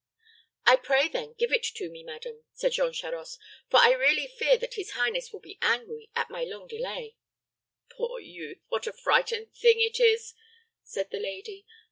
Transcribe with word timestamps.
"I 0.65 0.77
pray, 0.77 1.07
then, 1.09 1.35
give 1.37 1.51
it 1.53 1.61
to 1.75 1.87
me, 1.87 2.01
madam," 2.01 2.43
said 2.55 2.71
Jean 2.71 2.91
Charost; 2.91 3.37
"for 3.69 3.77
I 3.79 3.91
really 3.91 4.25
fear 4.25 4.57
that 4.57 4.73
his 4.73 4.93
highness 4.93 5.31
will 5.31 5.41
be 5.41 5.59
angry 5.61 6.09
at 6.15 6.31
my 6.31 6.43
long 6.43 6.65
delay." 6.67 7.15
"Poor 7.87 8.19
youth! 8.19 8.57
what 8.69 8.87
a 8.87 8.93
frightened 8.93 9.53
thing 9.53 9.79
it 9.79 9.99
is," 9.99 10.33
said 10.81 11.11
the 11.11 11.19
lady. 11.19 11.67